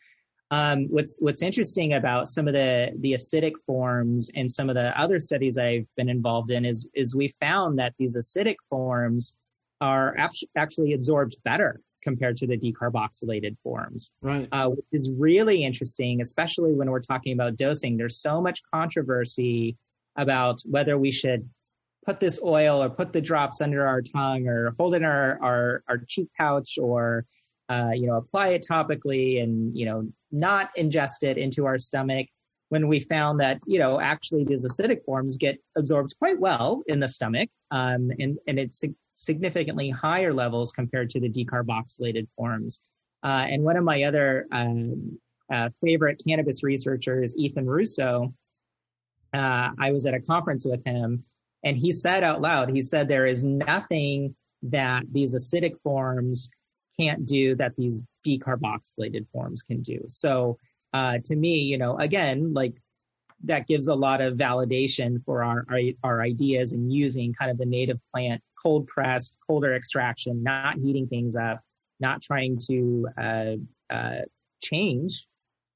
[0.52, 4.98] Um, what's what's interesting about some of the the acidic forms and some of the
[5.00, 9.36] other studies I've been involved in is is we found that these acidic forms
[9.82, 10.16] are
[10.56, 14.12] actually absorbed better compared to the decarboxylated forms.
[14.22, 14.48] Right.
[14.52, 17.98] Uh, which is really interesting, especially when we're talking about dosing.
[17.98, 19.78] There's so much controversy
[20.16, 21.50] about whether we should
[22.06, 25.84] put this oil or put the drops under our tongue or hold in our, our,
[25.88, 27.26] our cheek pouch or,
[27.70, 32.28] uh, you know, apply it topically and, you know, not ingest it into our stomach
[32.70, 37.00] when we found that, you know, actually these acidic forms get absorbed quite well in
[37.00, 37.50] the stomach.
[37.72, 38.84] Um, and, and it's
[39.24, 42.80] significantly higher levels compared to the decarboxylated forms.
[43.24, 45.18] Uh, and one of my other um,
[45.52, 48.34] uh, favorite cannabis researchers, Ethan Russo,
[49.34, 51.24] uh, I was at a conference with him
[51.64, 56.50] and he said out loud, he said, there is nothing that these acidic forms
[57.00, 60.00] can't do that these decarboxylated forms can do.
[60.08, 60.58] So
[60.94, 62.76] uh, to me, you know, again, like
[63.44, 67.58] that gives a lot of validation for our, our, our ideas and using kind of
[67.58, 71.62] the native plant cold pressed, colder extraction, not heating things up,
[72.00, 73.56] not trying to uh,
[73.94, 74.22] uh,
[74.64, 75.28] change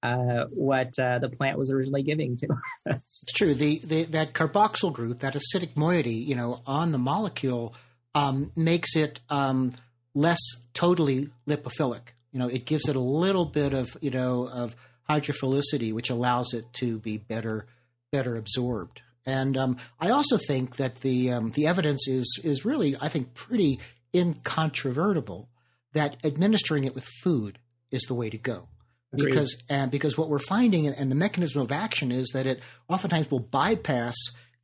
[0.04, 2.48] uh, what uh, the plant was originally giving to
[2.90, 2.96] us.
[3.24, 3.54] It's true.
[3.54, 7.74] The, the, that carboxyl group, that acidic moiety, you know, on the molecule,
[8.16, 9.74] um, makes it um,
[10.14, 10.40] less
[10.74, 12.14] totally lipophilic.
[12.32, 14.76] You know, it gives it a little bit of you know of
[15.10, 17.66] hydrophilicity, which allows it to be better
[18.12, 19.02] better absorbed.
[19.26, 23.34] And um, I also think that the um, the evidence is is really, I think,
[23.34, 23.80] pretty
[24.14, 25.50] incontrovertible
[25.94, 27.60] that administering it with food
[27.92, 28.68] is the way to go.
[29.14, 29.30] Agreed.
[29.30, 33.32] because and because what we're finding and the mechanism of action is that it oftentimes
[33.32, 34.16] will bypass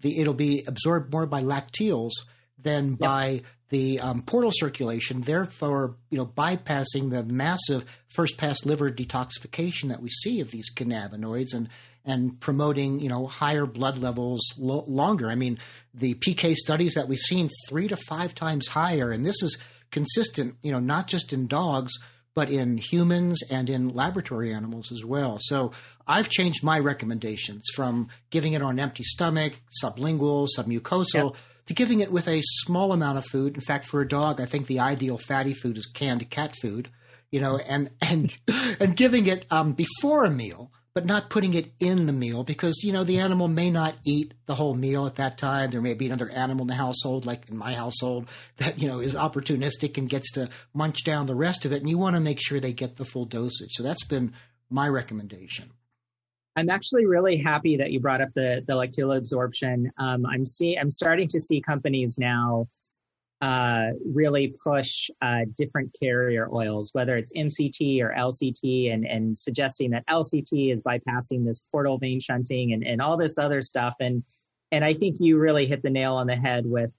[0.02, 2.12] the it'll be absorbed more by lacteals
[2.58, 3.00] than yep.
[3.00, 3.42] by
[3.74, 7.84] the um, portal circulation, therefore you know bypassing the massive
[8.14, 11.68] first pass liver detoxification that we see of these cannabinoids and
[12.06, 15.28] and promoting you know higher blood levels lo- longer.
[15.28, 15.58] I mean
[15.92, 19.58] the PK studies that we've seen three to five times higher, and this is
[19.90, 21.94] consistent you know not just in dogs
[22.36, 25.38] but in humans and in laboratory animals as well.
[25.40, 25.72] So
[26.08, 32.00] I've changed my recommendations from giving it on an empty stomach, sublingual, submucosal, to giving
[32.00, 33.56] it with a small amount of food.
[33.56, 36.90] In fact, for a dog, I think the ideal fatty food is canned cat food,
[37.32, 38.36] you know, and and
[38.80, 42.84] and giving it um, before a meal but not putting it in the meal because
[42.84, 45.72] you know the animal may not eat the whole meal at that time.
[45.72, 49.00] There may be another animal in the household like in my household that you know
[49.00, 52.22] is opportunistic and gets to munch down the rest of it and you want to
[52.22, 53.72] make sure they get the full dosage.
[53.72, 54.34] So that's been
[54.70, 55.72] my recommendation
[56.56, 59.92] I'm actually really happy that you brought up the the lacteal absorption.
[59.98, 62.68] Um, I'm see I'm starting to see companies now
[63.44, 69.92] uh, really push uh, different carrier oils, whether it's MCT or LCT, and, and suggesting
[69.92, 73.96] that LCT is bypassing this portal vein shunting and, and all this other stuff.
[74.00, 74.24] And
[74.72, 76.92] and I think you really hit the nail on the head with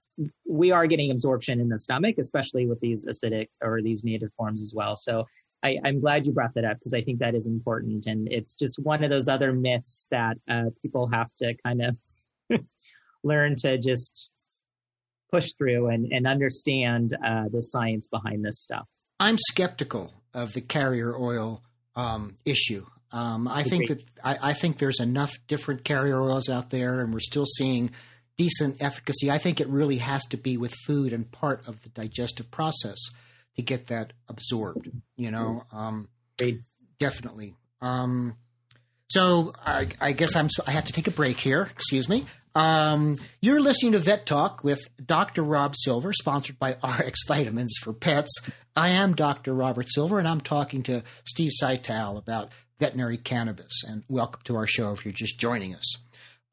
[0.47, 4.61] we are getting absorption in the stomach, especially with these acidic or these native forms
[4.61, 4.95] as well.
[4.95, 5.25] So
[5.63, 8.55] I, am glad you brought that up because I think that is important, and it's
[8.55, 11.97] just one of those other myths that uh, people have to kind of
[13.23, 14.29] learn to just
[15.31, 18.85] push through and, and understand uh, the science behind this stuff.
[19.19, 21.63] I'm skeptical of the carrier oil
[21.95, 22.85] um, issue.
[23.11, 27.13] Um, I think that I, I, think there's enough different carrier oils out there, and
[27.13, 27.91] we're still seeing
[28.37, 29.31] decent efficacy.
[29.31, 32.97] I think it really has to be with food and part of the digestive process
[33.55, 34.89] to get that absorbed.
[35.15, 36.07] You know, um,
[36.99, 37.55] definitely.
[37.81, 38.35] Um,
[39.09, 40.49] so I, I, guess I'm.
[40.65, 41.69] I have to take a break here.
[41.71, 42.25] Excuse me.
[42.55, 45.43] Um, you're listening to Vet Talk with Dr.
[45.43, 48.31] Rob Silver, sponsored by RX Vitamins for Pets.
[48.75, 49.53] I am Dr.
[49.53, 52.49] Robert Silver, and I'm talking to Steve Cital about
[52.79, 53.83] veterinary cannabis.
[53.87, 55.95] And welcome to our show if you're just joining us.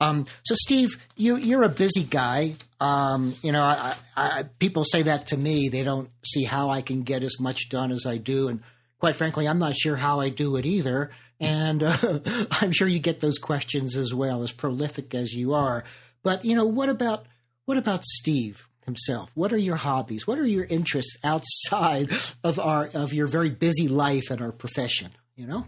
[0.02, 2.54] Um, so, Steve, you, are a busy guy.
[2.80, 5.68] Um, you know, I, I, people say that to me.
[5.68, 8.60] They don't see how I can get as much done as I do, and
[8.98, 11.10] quite frankly, I'm not sure how I do it either.
[11.40, 15.84] And uh, I'm sure you get those questions as well, as prolific as you are.
[16.22, 17.26] But you know, what about
[17.64, 19.30] what about Steve himself?
[19.34, 20.26] What are your hobbies?
[20.26, 22.12] What are your interests outside
[22.44, 25.10] of our of your very busy life and our profession?
[25.36, 25.66] You know.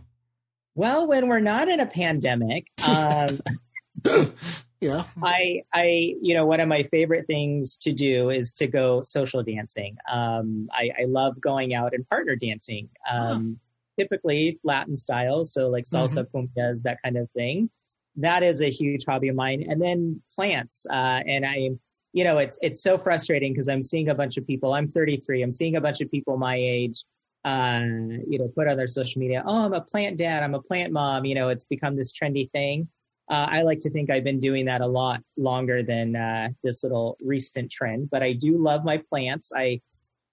[0.77, 3.41] Well, when we're not in a pandemic, um,
[4.85, 5.05] Yeah.
[5.23, 9.43] I, I, you know, one of my favorite things to do is to go social
[9.43, 9.97] dancing.
[10.11, 12.91] Um, I, I love going out and partner dancing.
[13.11, 13.59] Um,
[13.99, 16.37] typically Latin style, so like salsa, mm-hmm.
[16.37, 17.71] cumbias, that kind of thing.
[18.17, 19.65] That is a huge hobby of mine.
[19.69, 20.87] And then plants.
[20.91, 21.71] Uh, and I,
[22.13, 24.75] you know, it's it's so frustrating because I'm seeing a bunch of people.
[24.75, 25.43] I'm 33.
[25.43, 27.05] I'm seeing a bunch of people my age,
[27.45, 27.83] uh,
[28.29, 29.43] you know, put on their social media.
[29.47, 30.43] Oh, I'm a plant dad.
[30.43, 31.25] I'm a plant mom.
[31.25, 32.89] You know, it's become this trendy thing.
[33.31, 36.83] Uh, I like to think I've been doing that a lot longer than uh, this
[36.83, 38.11] little recent trend.
[38.11, 39.53] But I do love my plants.
[39.57, 39.81] I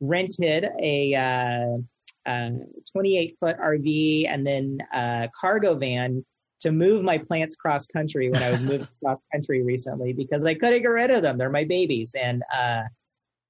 [0.02, 2.50] rented a uh, uh,
[2.92, 6.26] 28 foot RV and then a cargo van
[6.62, 10.54] to move my plants cross country when I was moving cross country recently because I
[10.54, 11.38] couldn't get rid of them.
[11.38, 12.16] They're my babies.
[12.20, 12.84] And uh,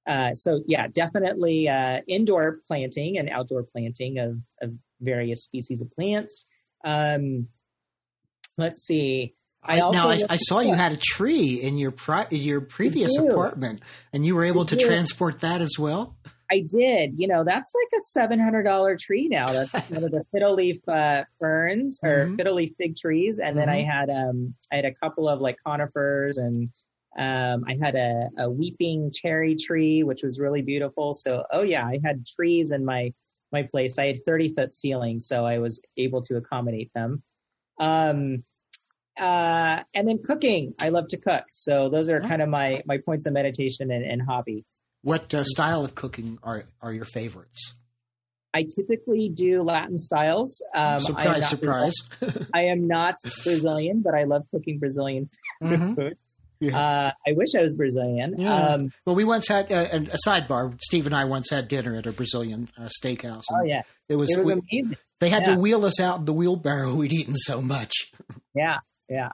[0.06, 5.90] uh, so, yeah, definitely uh, indoor planting and outdoor planting of, of various species of
[5.92, 6.46] plants.
[6.84, 7.48] Um,
[8.58, 9.34] let's see.
[9.64, 13.80] I, now I, I saw you had a tree in your pri- your previous apartment,
[14.12, 16.16] and you were able to transport that as well.
[16.50, 17.14] I did.
[17.16, 19.46] You know, that's like a seven hundred dollar tree now.
[19.46, 22.36] That's one of the fiddle leaf uh, ferns or mm-hmm.
[22.36, 23.58] fiddle leaf fig trees, and mm-hmm.
[23.58, 23.90] then I mm-hmm.
[23.90, 26.68] had um I had a couple of like conifers and
[27.16, 31.12] um I had a, a weeping cherry tree which was really beautiful.
[31.12, 33.12] So oh yeah, I had trees in my
[33.52, 33.98] my place.
[33.98, 37.22] I had thirty foot ceilings, so I was able to accommodate them.
[37.78, 38.44] Um,
[39.20, 40.74] uh, and then cooking.
[40.78, 42.26] I love to cook, so those are oh.
[42.26, 44.64] kind of my my points of meditation and, and hobby.
[45.02, 47.74] What uh, style of cooking are are your favorites?
[48.54, 50.62] I typically do Latin styles.
[50.74, 51.94] Um, surprise, surprise.
[52.54, 55.30] I am not Brazilian, but I love cooking Brazilian
[55.62, 56.08] mm-hmm.
[56.62, 56.78] Yeah.
[56.78, 58.36] Uh, I wish I was Brazilian.
[58.38, 58.54] Yeah.
[58.54, 60.80] Um, well, we once had uh, a sidebar.
[60.80, 63.42] Steve and I once had dinner at a Brazilian uh, steakhouse.
[63.50, 64.96] Oh yeah, it was, it was we, amazing.
[65.18, 65.54] They had yeah.
[65.54, 66.94] to wheel us out in the wheelbarrow.
[66.96, 67.92] We'd eaten so much.
[68.54, 69.30] yeah, yeah.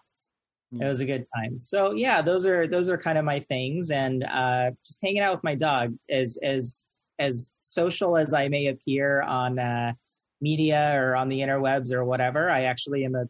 [0.73, 1.61] It was a good time.
[1.61, 5.35] So yeah, those are those are kind of my things, and uh, just hanging out
[5.35, 5.95] with my dog.
[6.11, 6.87] As as
[7.19, 9.93] as social as I may appear on uh,
[10.41, 13.25] media or on the interwebs or whatever, I actually am a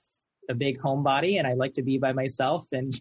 [0.48, 2.92] a big homebody, and I like to be by myself and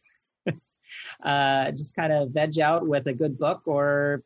[1.23, 4.23] uh, just kind of veg out with a good book or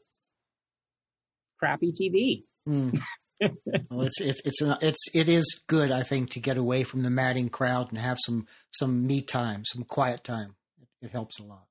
[1.59, 2.43] crappy TV.
[2.68, 2.99] Mm.
[3.89, 7.03] well, it's it's it's an, it's it is good, I think, to get away from
[7.03, 10.55] the madding crowd and have some some me time, some quiet time.
[10.82, 11.66] It, it helps a lot.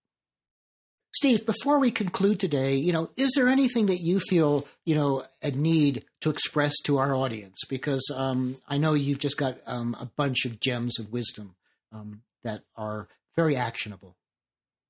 [1.13, 5.25] Steve, before we conclude today, you know, is there anything that you feel, you know,
[5.43, 7.59] a need to express to our audience?
[7.69, 11.57] Because um, I know you've just got um, a bunch of gems of wisdom
[11.93, 14.17] um, that are very actionable.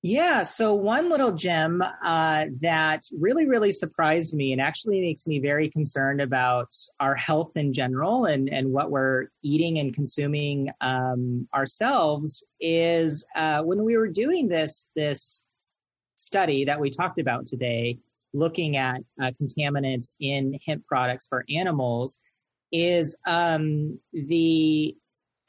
[0.02, 0.44] Yeah.
[0.44, 5.68] So one little gem uh, that really, really surprised me and actually makes me very
[5.68, 12.42] concerned about our health in general and, and what we're eating and consuming um, ourselves
[12.60, 15.44] is uh, when we were doing this this
[16.16, 17.98] study that we talked about today,
[18.32, 22.20] looking at uh, contaminants in hemp products for animals,
[22.72, 24.96] is um, the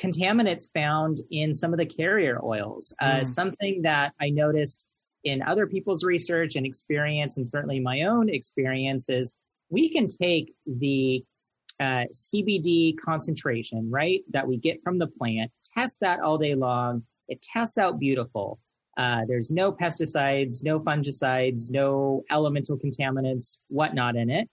[0.02, 2.94] contaminants found in some of the carrier oils.
[3.00, 3.26] Uh, mm.
[3.26, 4.86] Something that I noticed
[5.24, 9.34] in other people's research and experience, and certainly my own experience, is
[9.70, 11.24] we can take the
[11.80, 17.04] uh, CBD concentration, right, that we get from the plant, test that all day long.
[17.28, 18.60] It tests out beautiful.
[18.98, 24.50] Uh, there's no pesticides, no fungicides, no elemental contaminants, whatnot in it.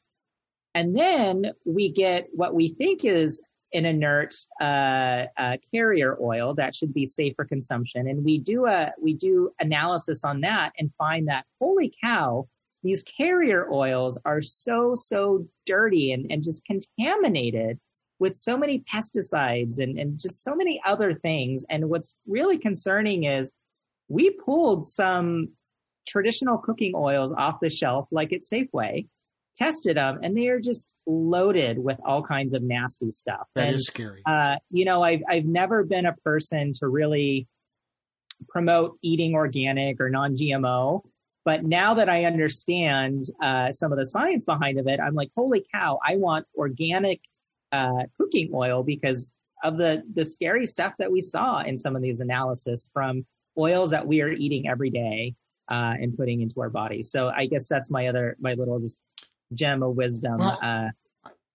[0.74, 3.42] And then we get what we think is
[3.74, 8.08] an inert uh, uh, carrier oil that should be safe for consumption.
[8.08, 12.48] And we do a we do analysis on that and find that holy cow,
[12.82, 17.78] these carrier oils are so so dirty and, and just contaminated
[18.18, 21.64] with so many pesticides and, and just so many other things.
[21.70, 23.52] And what's really concerning is
[24.08, 25.50] we pulled some
[26.06, 29.06] traditional cooking oils off the shelf, like at Safeway,
[29.58, 33.46] tested them and they are just loaded with all kinds of nasty stuff.
[33.54, 34.22] That and, is scary.
[34.24, 37.48] Uh, you know, I've, I've never been a person to really
[38.48, 41.02] promote eating organic or non-GMO.
[41.44, 45.30] But now that I understand uh, some of the science behind of it, I'm like,
[45.34, 45.98] holy cow!
[46.06, 47.22] I want organic
[47.72, 49.34] uh, cooking oil because
[49.64, 53.24] of the the scary stuff that we saw in some of these analysis from
[53.56, 55.34] oils that we are eating every day
[55.68, 57.10] uh, and putting into our bodies.
[57.10, 58.98] So I guess that's my other my little just
[59.52, 60.38] gem of wisdom.
[60.38, 60.88] Well, uh,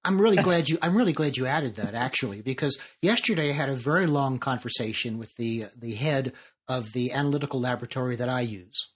[0.05, 0.77] I'm really glad you.
[0.81, 5.17] I'm really glad you added that actually, because yesterday I had a very long conversation
[5.17, 6.33] with the the head
[6.67, 8.87] of the analytical laboratory that I use,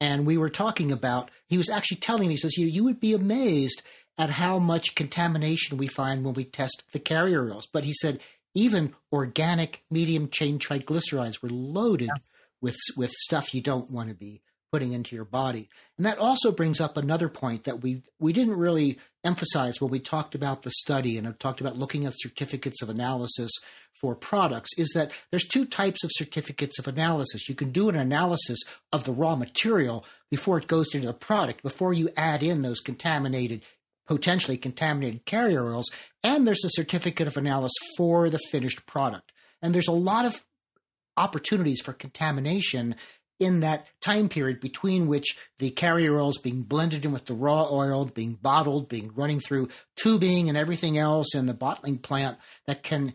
[0.00, 1.30] and we were talking about.
[1.48, 3.82] He was actually telling me, he says, "You you would be amazed
[4.18, 8.20] at how much contamination we find when we test the carrier oils." But he said
[8.54, 12.08] even organic medium chain triglycerides were loaded.
[12.08, 12.22] Yeah.
[12.60, 14.40] with with stuff you don't want to be
[14.72, 15.68] putting into your body.
[15.96, 20.00] And that also brings up another point that we we didn't really emphasize when we
[20.00, 23.50] talked about the study and have talked about looking at certificates of analysis
[24.00, 27.48] for products is that there's two types of certificates of analysis.
[27.48, 28.58] You can do an analysis
[28.92, 32.80] of the raw material before it goes into the product, before you add in those
[32.80, 33.62] contaminated
[34.06, 35.90] potentially contaminated carrier oils,
[36.22, 39.32] and there's a certificate of analysis for the finished product.
[39.60, 40.44] And there's a lot of
[41.16, 42.94] opportunities for contamination
[43.38, 47.34] in that time period between which the carrier oil is being blended in with the
[47.34, 52.38] raw oil, being bottled, being running through tubing and everything else in the bottling plant
[52.66, 53.12] that can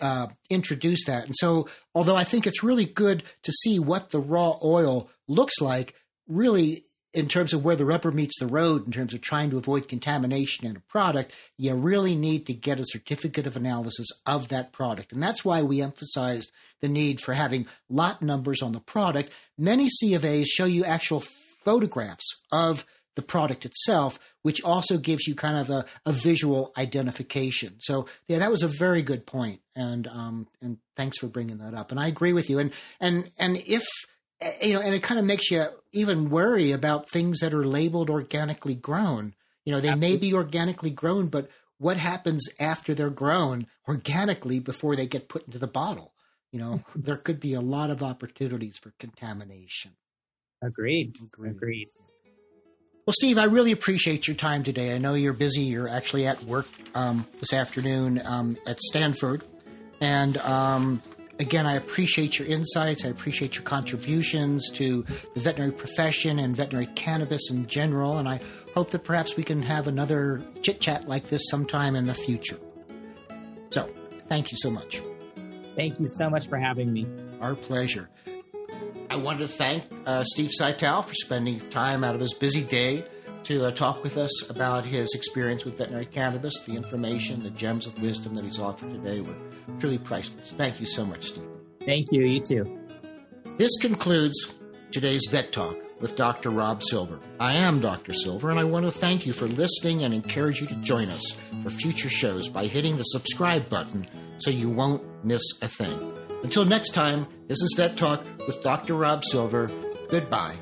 [0.00, 1.24] uh, introduce that.
[1.26, 5.60] And so, although I think it's really good to see what the raw oil looks
[5.60, 5.94] like,
[6.28, 9.58] really in terms of where the rubber meets the road, in terms of trying to
[9.58, 14.48] avoid contamination in a product, you really need to get a certificate of analysis of
[14.48, 15.12] that product.
[15.12, 16.50] And that's why we emphasized
[16.80, 19.32] the need for having lot numbers on the product.
[19.58, 21.22] Many C of A's show you actual
[21.64, 22.84] photographs of
[23.14, 27.76] the product itself, which also gives you kind of a, a visual identification.
[27.80, 31.74] So, yeah, that was a very good point, and um, and thanks for bringing that
[31.74, 31.90] up.
[31.90, 32.58] And I agree with you.
[32.58, 33.84] And and and if
[34.62, 38.10] you know, and it kind of makes you even worry about things that are labeled
[38.10, 39.34] organically grown.
[39.64, 40.14] You know, they Absolutely.
[40.14, 45.46] may be organically grown, but what happens after they're grown organically before they get put
[45.46, 46.12] into the bottle?
[46.50, 49.92] You know, there could be a lot of opportunities for contamination.
[50.62, 51.16] Agreed.
[51.22, 51.50] Agreed.
[51.50, 51.88] Agreed.
[53.04, 54.94] Well, Steve, I really appreciate your time today.
[54.94, 55.62] I know you're busy.
[55.62, 59.42] You're actually at work um, this afternoon um, at Stanford.
[60.00, 61.02] And um,
[61.42, 63.04] again, I appreciate your insights.
[63.04, 68.18] I appreciate your contributions to the veterinary profession and veterinary cannabis in general.
[68.18, 68.40] And I
[68.74, 72.58] hope that perhaps we can have another chit chat like this sometime in the future.
[73.70, 73.90] So,
[74.28, 75.02] thank you so much.
[75.76, 77.06] Thank you so much for having me.
[77.40, 78.08] Our pleasure.
[79.10, 83.04] I want to thank uh, Steve Cital for spending time out of his busy day
[83.44, 86.58] to uh, talk with us about his experience with veterinary cannabis.
[86.60, 89.34] The information, the gems of wisdom that he's offered today were
[89.78, 90.52] truly priceless.
[90.52, 91.48] Thank you so much, Steve.
[91.80, 92.24] Thank you.
[92.24, 92.78] You too.
[93.58, 94.52] This concludes
[94.90, 96.50] today's Vet Talk with Dr.
[96.50, 97.18] Rob Silver.
[97.38, 98.12] I am Dr.
[98.12, 101.34] Silver, and I want to thank you for listening and encourage you to join us
[101.62, 104.06] for future shows by hitting the subscribe button
[104.38, 106.12] so you won't miss a thing.
[106.42, 108.94] Until next time, this is Vet Talk with Dr.
[108.94, 109.70] Rob Silver.
[110.08, 110.56] Goodbye.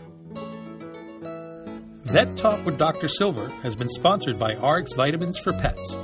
[2.11, 3.07] Vet Talk with Dr.
[3.07, 5.97] Silver has been sponsored by RX Vitamins for Pets.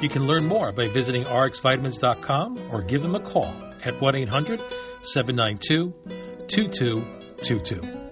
[0.00, 4.60] You can learn more by visiting rxvitamins.com or give them a call at 1 800
[5.02, 5.92] 792
[6.48, 8.05] 2222.